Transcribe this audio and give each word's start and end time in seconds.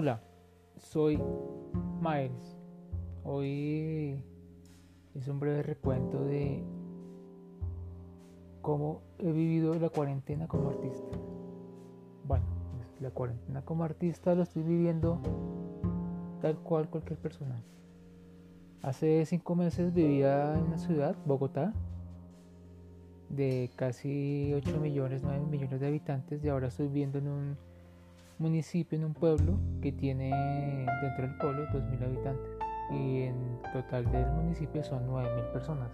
Hola, 0.00 0.20
soy 0.76 1.20
Miles. 2.00 2.56
Hoy 3.24 4.22
es 5.16 5.26
un 5.26 5.40
breve 5.40 5.64
recuento 5.64 6.22
de 6.22 6.62
cómo 8.62 9.02
he 9.18 9.32
vivido 9.32 9.74
la 9.74 9.88
cuarentena 9.88 10.46
como 10.46 10.68
artista. 10.68 11.18
Bueno, 12.22 12.44
pues, 12.76 13.02
la 13.02 13.10
cuarentena 13.10 13.62
como 13.62 13.82
artista 13.82 14.36
lo 14.36 14.44
estoy 14.44 14.62
viviendo 14.62 15.18
tal 16.42 16.58
cual 16.58 16.88
cualquier 16.88 17.18
persona. 17.18 17.60
Hace 18.82 19.26
cinco 19.26 19.56
meses 19.56 19.92
vivía 19.92 20.56
en 20.56 20.62
una 20.62 20.78
ciudad, 20.78 21.16
Bogotá, 21.26 21.74
de 23.30 23.68
casi 23.74 24.52
8 24.54 24.78
millones, 24.78 25.22
9 25.24 25.44
millones 25.50 25.80
de 25.80 25.88
habitantes 25.88 26.44
y 26.44 26.48
ahora 26.48 26.68
estoy 26.68 26.86
viviendo 26.86 27.18
en 27.18 27.26
un 27.26 27.56
municipio, 28.38 28.98
en 28.98 29.04
un 29.04 29.14
pueblo 29.14 29.58
que 29.80 29.92
tiene 29.92 30.30
dentro 31.02 31.26
del 31.26 31.36
pueblo 31.38 31.66
2.000 31.68 32.04
habitantes 32.04 32.50
y 32.90 33.22
en 33.22 33.60
total 33.72 34.10
del 34.10 34.30
municipio 34.32 34.82
son 34.82 35.06
9.000 35.08 35.52
personas. 35.52 35.90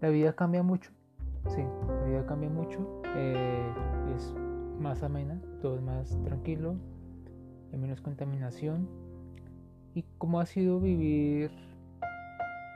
La 0.00 0.08
vida 0.08 0.32
cambia 0.32 0.62
mucho, 0.62 0.90
sí, 1.48 1.62
la 1.88 2.04
vida 2.04 2.26
cambia 2.26 2.50
mucho, 2.50 3.02
eh, 3.14 3.72
es 4.16 4.34
más 4.78 5.02
amena, 5.02 5.40
todo 5.60 5.76
es 5.76 5.82
más 5.82 6.18
tranquilo, 6.24 6.76
hay 7.72 7.78
menos 7.78 8.00
contaminación. 8.00 8.88
¿Y 9.94 10.04
cómo 10.18 10.40
ha 10.40 10.46
sido 10.46 10.80
vivir 10.80 11.50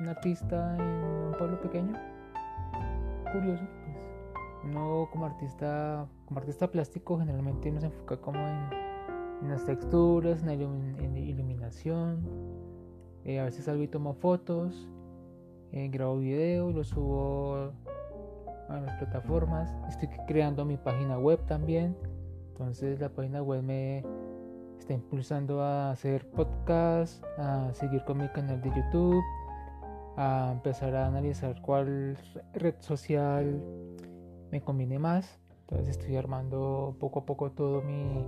un 0.01 0.09
artista 0.09 0.77
en 0.77 0.83
un 0.83 1.33
pueblo 1.39 1.61
pequeño? 1.63 1.95
Curioso, 3.33 3.65
uno 4.67 5.09
como 5.11 5.27
artista, 5.27 6.07
como 6.27 6.41
artista 6.41 6.71
plástico 6.71 7.19
generalmente 7.19 7.71
uno 7.71 7.81
se 7.81 7.87
enfoca 7.87 8.17
como 8.21 8.39
en, 8.39 9.49
las 9.49 9.65
texturas, 9.65 10.43
en 10.43 10.47
la 10.47 10.55
iluminación. 11.19 12.27
Eh, 13.25 13.41
a 13.41 13.45
veces 13.45 13.65
salgo 13.65 13.83
y 13.83 13.89
tomo 13.89 14.15
fotos, 14.15 14.89
eh, 15.73 15.89
grabo 15.89 16.19
video, 16.19 16.71
lo 16.71 16.85
subo 16.85 17.73
a 18.69 18.81
las 18.81 18.97
plataformas. 18.99 19.73
Estoy 19.89 20.09
creando 20.27 20.65
mi 20.65 20.77
página 20.77 21.19
web 21.19 21.45
también. 21.47 21.97
Entonces 22.49 23.01
la 23.01 23.09
página 23.09 23.43
web 23.43 23.63
me 23.63 24.05
está 24.79 24.95
impulsando 24.95 25.61
a 25.61 25.91
hacer 25.91 26.29
podcast, 26.31 27.23
a 27.39 27.71
seguir 27.75 28.05
con 28.05 28.19
mi 28.19 28.29
canal 28.29 28.61
de 28.63 28.71
YouTube, 28.71 29.23
a 30.17 30.51
empezar 30.53 30.95
a 30.95 31.07
analizar 31.07 31.61
cuál 31.63 32.17
red 32.55 32.75
social 32.81 33.61
me 34.57 34.63
conviene 34.63 34.99
más. 34.99 35.39
Entonces 35.69 35.99
estoy 35.99 36.17
armando 36.17 36.97
poco 36.99 37.21
a 37.21 37.27
poco 37.27 37.51
todo 37.51 37.83
mi, 37.83 38.25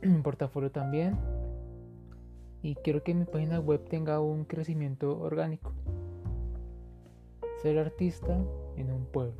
portafolio 0.22 0.70
también. 0.70 1.18
Y 2.62 2.76
quiero 2.76 3.02
que 3.02 3.14
mi 3.14 3.26
página 3.26 3.60
web 3.60 3.86
tenga 3.88 4.20
un 4.20 4.44
crecimiento 4.44 5.20
orgánico. 5.20 5.72
Ser 7.60 7.78
artista 7.78 8.38
en 8.76 8.90
un 8.90 9.04
pueblo. 9.04 9.34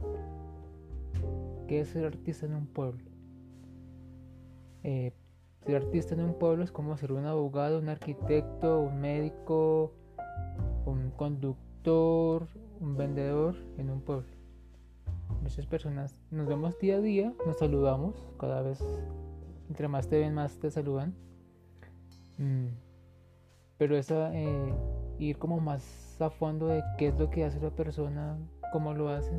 ¿Qué 1.66 1.81
es 1.81 1.89
ser 1.89 2.05
artista 2.05 2.44
en 2.44 2.55
un 2.55 2.66
pueblo? 2.66 3.05
Eh, 4.83 5.12
ser 5.64 5.77
artista 5.77 6.14
en 6.14 6.20
un 6.20 6.34
pueblo 6.34 6.64
es 6.64 6.70
como 6.70 6.98
ser 6.98 7.12
un 7.12 7.25
abogado, 7.25 7.78
un 7.78 7.89
arquitecto, 7.89 8.81
un 8.81 9.00
médico, 9.00 9.94
un 10.84 11.11
conductor, 11.16 12.47
un 12.78 12.97
vendedor 12.97 13.56
en 13.78 13.89
un 13.89 14.03
pueblo 14.03 14.38
muchas 15.42 15.67
personas 15.67 16.20
nos 16.31 16.47
vemos 16.47 16.78
día 16.78 16.97
a 16.97 17.00
día, 17.00 17.34
nos 17.47 17.58
saludamos, 17.58 18.14
cada 18.39 18.62
vez 18.62 18.83
entre 19.69 19.89
más 19.89 20.08
te 20.08 20.19
ven, 20.19 20.34
más 20.34 20.58
te 20.58 20.70
saludan. 20.70 21.15
Mm, 22.38 22.69
pero 23.76 23.97
esa, 23.97 24.34
eh, 24.34 24.75
ir 25.19 25.38
como 25.38 25.60
más 25.60 26.21
a 26.21 26.31
fondo 26.31 26.66
de 26.69 26.82
qué 26.97 27.09
es 27.09 27.19
lo 27.19 27.31
que 27.31 27.44
hace 27.44 27.60
la 27.60 27.71
persona, 27.71 28.38
cómo 28.72 28.94
lo 28.94 29.09
hace, 29.09 29.32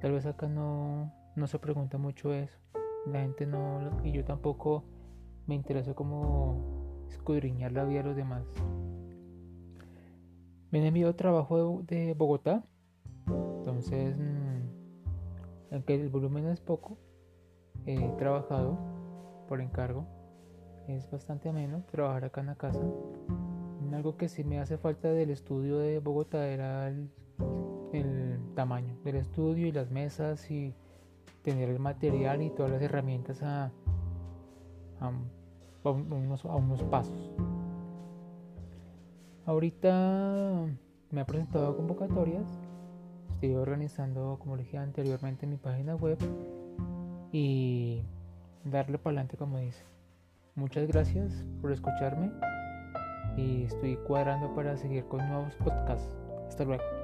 tal 0.00 0.12
vez 0.12 0.26
acá 0.26 0.48
no, 0.48 1.12
no 1.36 1.46
se 1.46 1.58
pregunta 1.58 1.98
mucho 1.98 2.32
eso. 2.32 2.58
La 3.06 3.20
gente 3.20 3.46
no, 3.46 3.90
y 4.02 4.12
yo 4.12 4.24
tampoco 4.24 4.84
me 5.46 5.54
intereso 5.54 5.94
como 5.94 7.04
escudriñar 7.08 7.72
la 7.72 7.84
vida 7.84 8.02
de 8.02 8.08
los 8.08 8.16
demás. 8.16 8.44
Me 10.70 10.80
han 10.80 10.86
enviado 10.86 11.14
trabajo 11.14 11.82
de, 11.86 12.14
Bogotá, 12.14 12.64
entonces 13.26 14.18
mm, 14.18 14.43
aunque 15.74 15.94
el 15.94 16.08
volumen 16.08 16.46
es 16.46 16.60
poco, 16.60 16.96
he 17.84 18.08
trabajado 18.16 18.78
por 19.48 19.60
encargo. 19.60 20.06
Es 20.86 21.10
bastante 21.10 21.48
ameno 21.48 21.82
trabajar 21.90 22.24
acá 22.24 22.40
en 22.42 22.46
la 22.46 22.54
casa. 22.54 22.80
Algo 23.92 24.16
que 24.16 24.28
sí 24.28 24.44
me 24.44 24.60
hace 24.60 24.78
falta 24.78 25.08
del 25.08 25.30
estudio 25.30 25.78
de 25.78 25.98
Bogotá 25.98 26.48
era 26.48 26.88
el, 26.88 27.10
tamaño 28.54 28.96
del 29.04 29.16
estudio 29.16 29.66
y 29.66 29.72
las 29.72 29.90
mesas 29.90 30.48
y 30.50 30.74
tener 31.42 31.68
el 31.68 31.80
material 31.80 32.40
y 32.42 32.50
todas 32.50 32.70
las 32.70 32.82
herramientas 32.82 33.42
a 33.42 33.72
unos 35.82 36.82
pasos. 36.84 37.32
Ahorita 39.44 40.66
me 41.10 41.20
ha 41.20 41.26
presentado 41.26 41.76
convocatorias 41.76 42.46
estoy 43.44 43.56
organizando, 43.56 44.38
como 44.40 44.56
dije 44.56 44.78
anteriormente, 44.78 45.46
mi 45.46 45.56
página 45.56 45.96
web 45.96 46.18
y 47.30 48.02
darle 48.64 48.96
para 48.96 49.10
adelante 49.10 49.36
como 49.36 49.58
dice. 49.58 49.84
Muchas 50.54 50.86
gracias 50.86 51.44
por 51.60 51.72
escucharme 51.72 52.30
y 53.36 53.64
estoy 53.64 53.96
cuadrando 53.96 54.54
para 54.54 54.76
seguir 54.76 55.04
con 55.06 55.28
nuevos 55.28 55.54
podcasts. 55.56 56.16
Hasta 56.48 56.64
luego. 56.64 57.03